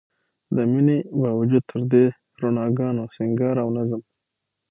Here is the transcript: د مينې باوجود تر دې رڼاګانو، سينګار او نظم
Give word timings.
د 0.55 0.57
مينې 0.71 0.97
باوجود 1.19 1.63
تر 1.71 1.81
دې 1.91 2.05
رڼاګانو، 2.41 3.03
سينګار 3.15 3.55
او 3.63 3.69
نظم 3.77 4.01